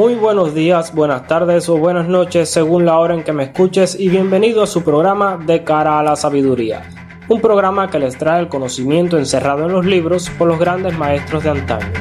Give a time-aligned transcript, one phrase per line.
[0.00, 4.00] Muy buenos días, buenas tardes o buenas noches según la hora en que me escuches
[4.00, 6.88] y bienvenido a su programa De cara a la sabiduría,
[7.28, 11.44] un programa que les trae el conocimiento encerrado en los libros por los grandes maestros
[11.44, 11.92] de antaño.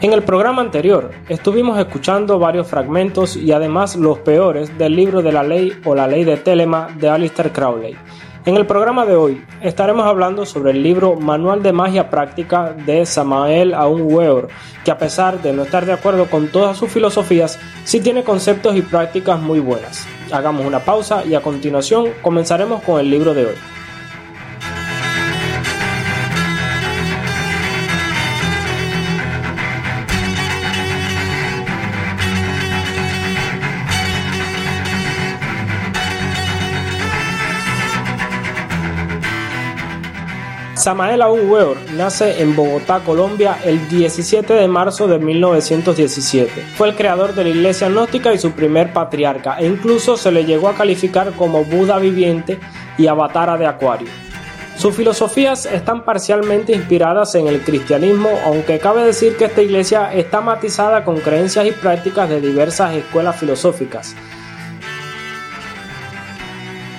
[0.00, 5.32] En el programa anterior estuvimos escuchando varios fragmentos y además los peores del libro de
[5.32, 7.96] la ley o la ley de Telema de Alistair Crowley
[8.46, 13.04] en el programa de hoy estaremos hablando sobre el libro Manual de Magia Práctica de
[13.04, 14.48] Samael Aun Weor,
[14.84, 18.76] que a pesar de no estar de acuerdo con todas sus filosofías, sí tiene conceptos
[18.76, 20.06] y prácticas muy buenas.
[20.30, 23.54] Hagamos una pausa y a continuación comenzaremos con el libro de hoy.
[40.86, 46.62] Samael Aun Weor nace en Bogotá, Colombia, el 17 de marzo de 1917.
[46.76, 50.44] Fue el creador de la Iglesia Gnóstica y su primer patriarca, e incluso se le
[50.44, 52.60] llegó a calificar como Buda viviente
[52.98, 54.06] y avatara de Acuario.
[54.76, 60.40] Sus filosofías están parcialmente inspiradas en el cristianismo, aunque cabe decir que esta iglesia está
[60.40, 64.14] matizada con creencias y prácticas de diversas escuelas filosóficas.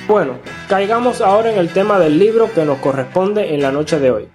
[0.07, 0.35] Bueno,
[0.69, 4.29] caigamos ahora en el tema del libro que nos corresponde en la noche de hoy.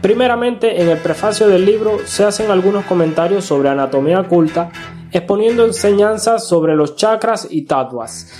[0.00, 4.70] Primeramente, en el prefacio del libro se hacen algunos comentarios sobre anatomía oculta,
[5.12, 8.32] exponiendo enseñanzas sobre los chakras y tatuas.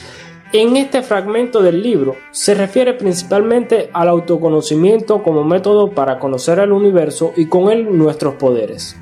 [0.55, 6.73] En este fragmento del libro se refiere principalmente al autoconocimiento como método para conocer el
[6.73, 8.97] universo y con él nuestros poderes.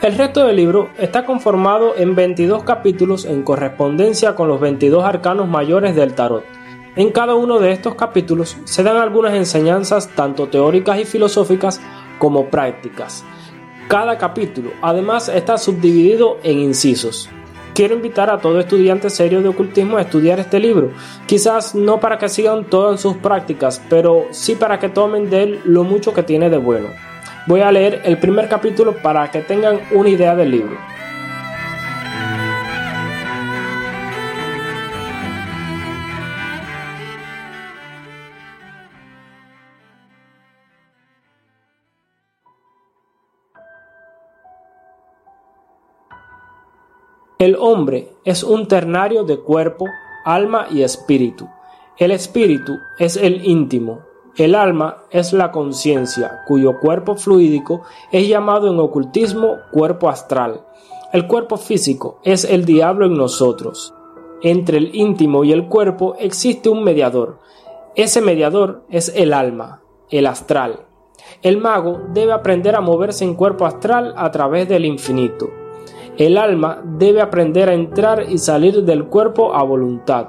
[0.00, 5.48] El resto del libro está conformado en 22 capítulos en correspondencia con los 22 arcanos
[5.48, 6.59] mayores del tarot
[6.96, 11.80] en cada uno de estos capítulos se dan algunas enseñanzas tanto teóricas y filosóficas
[12.18, 13.24] como prácticas.
[13.88, 17.28] Cada capítulo además está subdividido en incisos.
[17.74, 20.90] Quiero invitar a todo estudiante serio de ocultismo a estudiar este libro,
[21.26, 25.60] quizás no para que sigan todas sus prácticas, pero sí para que tomen de él
[25.64, 26.88] lo mucho que tiene de bueno.
[27.46, 30.89] Voy a leer el primer capítulo para que tengan una idea del libro.
[47.40, 49.86] El hombre es un ternario de cuerpo,
[50.26, 51.48] alma y espíritu.
[51.96, 54.00] El espíritu es el íntimo.
[54.36, 57.80] El alma es la conciencia, cuyo cuerpo fluídico
[58.12, 60.66] es llamado en ocultismo cuerpo astral.
[61.14, 63.94] El cuerpo físico es el diablo en nosotros.
[64.42, 67.38] Entre el íntimo y el cuerpo existe un mediador.
[67.96, 69.80] Ese mediador es el alma,
[70.10, 70.80] el astral.
[71.40, 75.48] El mago debe aprender a moverse en cuerpo astral a través del infinito.
[76.20, 80.26] El alma debe aprender a entrar y salir del cuerpo a voluntad.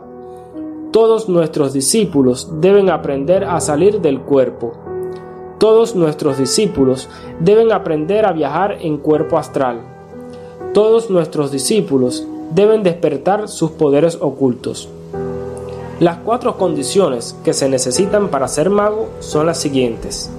[0.94, 4.72] Todos nuestros discípulos deben aprender a salir del cuerpo.
[5.60, 7.10] Todos nuestros discípulos
[7.42, 9.82] deben aprender a viajar en cuerpo astral.
[10.74, 14.88] Todos nuestros discípulos deben despertar sus poderes ocultos.
[16.00, 20.32] Las cuatro condiciones que se necesitan para ser mago son las siguientes.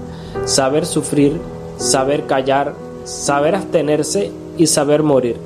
[0.46, 1.38] Saber sufrir,
[1.76, 2.72] saber callar,
[3.04, 5.36] saber abstenerse y saber morir.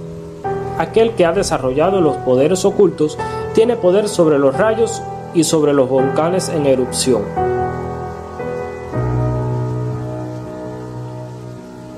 [0.78, 3.16] Aquel que ha desarrollado los poderes ocultos
[3.54, 5.02] tiene poder sobre los rayos
[5.34, 7.22] y sobre los volcanes en erupción.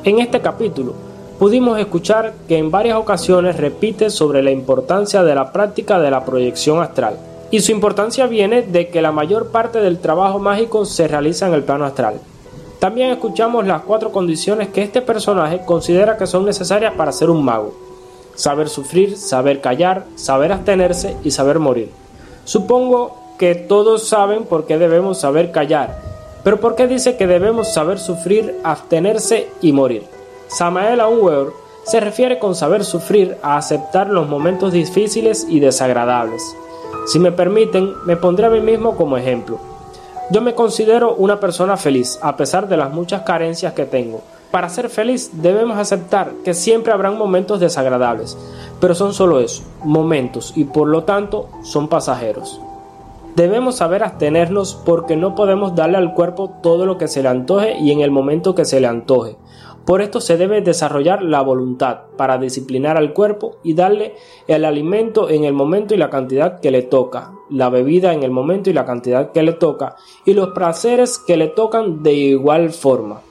[0.05, 0.95] En este capítulo
[1.39, 6.25] pudimos escuchar que en varias ocasiones repite sobre la importancia de la práctica de la
[6.25, 7.19] proyección astral.
[7.51, 11.55] Y su importancia viene de que la mayor parte del trabajo mágico se realiza en
[11.55, 12.21] el plano astral.
[12.79, 17.45] También escuchamos las cuatro condiciones que este personaje considera que son necesarias para ser un
[17.45, 17.75] mago.
[18.37, 21.91] Saber sufrir, saber callar, saber abstenerse y saber morir.
[22.45, 26.01] Supongo que todos saben por qué debemos saber callar,
[26.45, 30.05] pero ¿por qué dice que debemos saber sufrir, abstenerse y morir?
[30.47, 31.53] Samael Aunweor
[31.85, 36.43] se refiere con saber sufrir a aceptar los momentos difíciles y desagradables.
[37.07, 39.59] Si me permiten, me pondré a mí mismo como ejemplo.
[40.31, 44.21] Yo me considero una persona feliz, a pesar de las muchas carencias que tengo.
[44.51, 48.37] Para ser feliz debemos aceptar que siempre habrán momentos desagradables,
[48.79, 52.61] pero son solo eso, momentos, y por lo tanto son pasajeros.
[53.37, 57.79] Debemos saber abstenernos porque no podemos darle al cuerpo todo lo que se le antoje
[57.79, 59.37] y en el momento que se le antoje.
[59.85, 64.15] Por esto se debe desarrollar la voluntad para disciplinar al cuerpo y darle
[64.47, 68.31] el alimento en el momento y la cantidad que le toca, la bebida en el
[68.31, 72.71] momento y la cantidad que le toca, y los placeres que le tocan de igual
[72.71, 73.23] forma.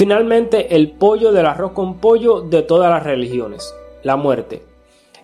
[0.00, 4.62] Finalmente, el pollo del arroz con pollo de todas las religiones, la muerte.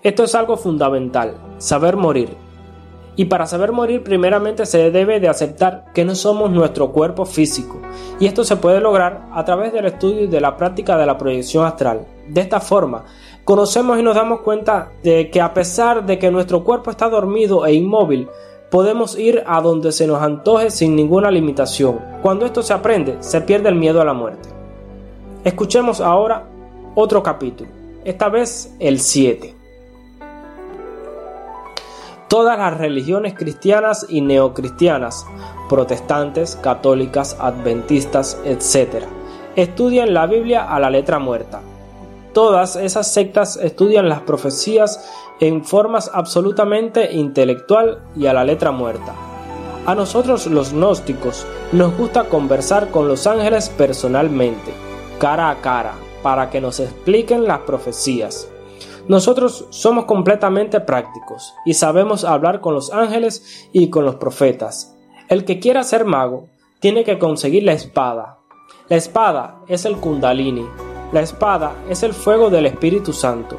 [0.03, 2.37] Esto es algo fundamental, saber morir.
[3.17, 7.81] Y para saber morir primeramente se debe de aceptar que no somos nuestro cuerpo físico,
[8.21, 11.17] y esto se puede lograr a través del estudio y de la práctica de la
[11.17, 12.07] proyección astral.
[12.29, 13.07] De esta forma,
[13.45, 17.65] conocemos y nos damos cuenta de que a pesar de que nuestro cuerpo está dormido
[17.65, 18.29] e inmóvil,
[18.71, 21.99] podemos ir a donde se nos antoje sin ninguna limitación.
[22.21, 24.56] Cuando esto se aprende, se pierde el miedo a la muerte.
[25.47, 26.43] Escuchemos ahora
[26.97, 27.71] otro capítulo,
[28.05, 29.55] esta vez el 7.
[32.27, 35.25] Todas las religiones cristianas y neocristianas,
[35.69, 39.05] protestantes, católicas, adventistas, etc.,
[39.55, 41.61] estudian la Biblia a la letra muerta.
[42.33, 45.09] Todas esas sectas estudian las profecías
[45.39, 49.15] en formas absolutamente intelectual y a la letra muerta.
[49.87, 54.86] A nosotros los gnósticos nos gusta conversar con los ángeles personalmente
[55.19, 58.51] cara a cara para que nos expliquen las profecías.
[59.09, 64.97] Nosotros somos completamente prácticos y sabemos hablar con los ángeles y con los profetas.
[65.29, 66.49] El que quiera ser mago
[66.81, 68.39] tiene que conseguir la espada.
[68.89, 70.67] La espada es el kundalini.
[71.13, 73.57] La espada es el fuego del Espíritu Santo.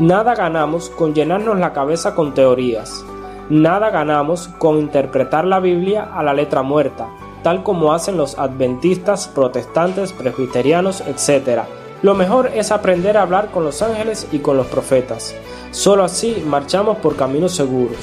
[0.00, 3.04] Nada ganamos con llenarnos la cabeza con teorías.
[3.48, 7.08] Nada ganamos con interpretar la Biblia a la letra muerta
[7.44, 11.60] tal como hacen los adventistas, protestantes, presbiterianos, etc.
[12.02, 15.34] Lo mejor es aprender a hablar con los ángeles y con los profetas.
[15.70, 17.98] Solo así marchamos por caminos seguros.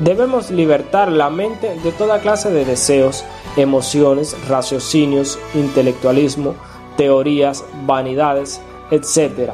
[0.00, 3.24] Debemos libertar la mente de toda clase de deseos,
[3.56, 6.54] emociones, raciocinios, intelectualismo,
[6.96, 8.60] teorías, vanidades,
[8.90, 9.52] etc.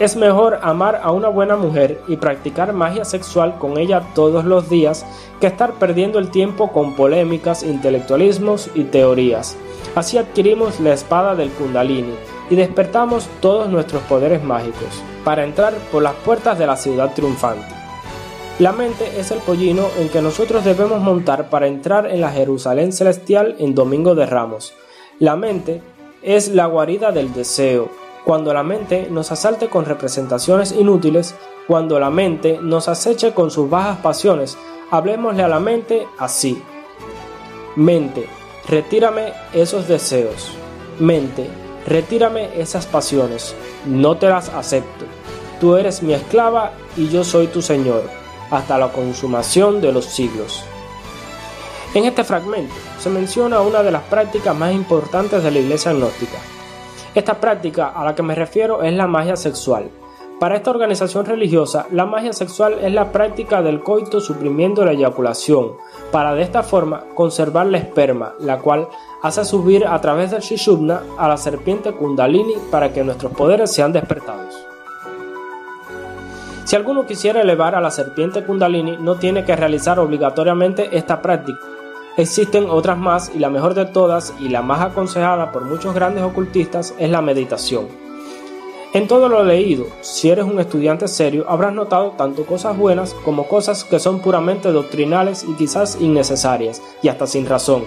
[0.00, 4.70] Es mejor amar a una buena mujer y practicar magia sexual con ella todos los
[4.70, 5.04] días
[5.42, 9.58] que estar perdiendo el tiempo con polémicas, intelectualismos y teorías.
[9.94, 12.14] Así adquirimos la espada del kundalini
[12.48, 17.74] y despertamos todos nuestros poderes mágicos para entrar por las puertas de la ciudad triunfante.
[18.58, 22.94] La mente es el pollino en que nosotros debemos montar para entrar en la Jerusalén
[22.94, 24.72] celestial en Domingo de Ramos.
[25.18, 25.82] La mente
[26.22, 27.90] es la guarida del deseo,
[28.30, 31.34] cuando la mente nos asalte con representaciones inútiles,
[31.66, 34.56] cuando la mente nos aceche con sus bajas pasiones,
[34.92, 36.62] hablemosle a la mente así.
[37.74, 38.28] Mente,
[38.68, 40.52] retírame esos deseos.
[41.00, 41.50] Mente,
[41.88, 43.56] retírame esas pasiones.
[43.84, 45.06] No te las acepto.
[45.60, 48.04] Tú eres mi esclava y yo soy tu Señor,
[48.52, 50.62] hasta la consumación de los siglos.
[51.94, 56.38] En este fragmento se menciona una de las prácticas más importantes de la iglesia gnóstica,
[57.14, 59.90] esta práctica a la que me refiero es la magia sexual.
[60.38, 65.72] Para esta organización religiosa, la magia sexual es la práctica del coito suprimiendo la eyaculación,
[66.10, 68.88] para de esta forma conservar la esperma, la cual
[69.22, 73.92] hace subir a través del Shishubna a la serpiente Kundalini para que nuestros poderes sean
[73.92, 74.66] despertados.
[76.64, 81.58] Si alguno quisiera elevar a la serpiente Kundalini, no tiene que realizar obligatoriamente esta práctica,
[82.16, 86.24] Existen otras más y la mejor de todas y la más aconsejada por muchos grandes
[86.24, 87.86] ocultistas es la meditación.
[88.92, 93.46] En todo lo leído, si eres un estudiante serio, habrás notado tanto cosas buenas como
[93.46, 97.84] cosas que son puramente doctrinales y quizás innecesarias, y hasta sin razón.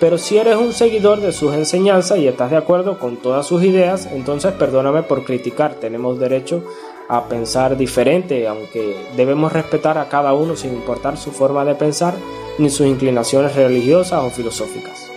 [0.00, 3.62] Pero si eres un seguidor de sus enseñanzas y estás de acuerdo con todas sus
[3.62, 6.64] ideas, entonces perdóname por criticar, tenemos derecho
[7.08, 12.14] a pensar diferente, aunque debemos respetar a cada uno sin importar su forma de pensar
[12.60, 15.10] ni sus inclinaciones religiosas o filosóficas.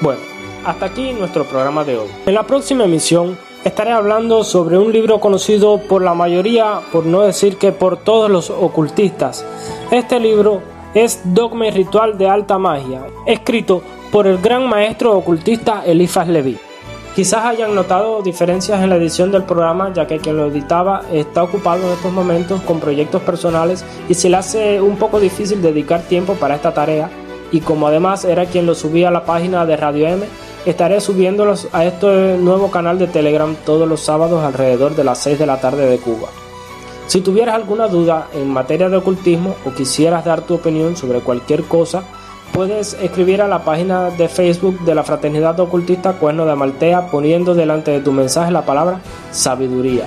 [0.00, 0.20] Bueno,
[0.64, 2.08] hasta aquí nuestro programa de hoy.
[2.26, 7.22] En la próxima emisión estaré hablando sobre un libro conocido por la mayoría, por no
[7.22, 9.44] decir que por todos los ocultistas.
[9.90, 10.60] Este libro
[10.94, 16.58] es Dogma y Ritual de Alta Magia, escrito por el gran maestro ocultista Elifas Levi.
[17.16, 21.42] Quizás hayan notado diferencias en la edición del programa, ya que quien lo editaba está
[21.42, 26.02] ocupado en estos momentos con proyectos personales y se le hace un poco difícil dedicar
[26.02, 27.08] tiempo para esta tarea.
[27.50, 30.26] Y como además era quien lo subía a la página de Radio M,
[30.66, 35.38] estaré subiéndolos a este nuevo canal de Telegram todos los sábados alrededor de las 6
[35.38, 36.28] de la tarde de Cuba.
[37.06, 41.64] Si tuvieras alguna duda en materia de ocultismo o quisieras dar tu opinión sobre cualquier
[41.64, 42.04] cosa,
[42.52, 47.54] puedes escribir a la página de Facebook de la Fraternidad Ocultista Cuerno de Amaltea poniendo
[47.54, 49.00] delante de tu mensaje la palabra
[49.30, 50.04] sabiduría.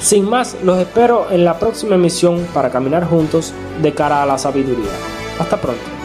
[0.00, 3.52] Sin más, los espero en la próxima emisión para caminar juntos
[3.82, 4.90] de cara a la sabiduría.
[5.38, 6.03] Hasta pronto.